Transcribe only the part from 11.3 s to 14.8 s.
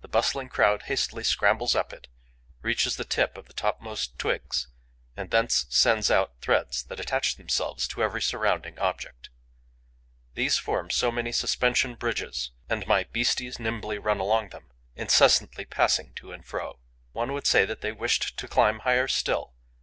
suspension bridges; and my beasties nimbly run along them,